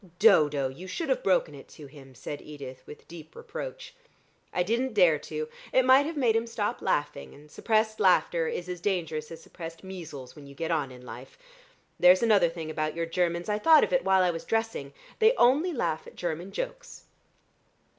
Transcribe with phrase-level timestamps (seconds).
[0.17, 3.93] "Dodo, you should have broken it to him," said Edith with deep reproach.
[4.51, 5.47] "I didn't dare to.
[5.71, 9.83] It might have made him stop laughing, and suppressed laughter is as dangerous as suppressed
[9.83, 11.37] measles when you get on in life.
[11.99, 13.47] There's another thing about your Germans.
[13.47, 14.91] I thought of it while I was dressing.
[15.19, 17.03] They only laugh at German jokes."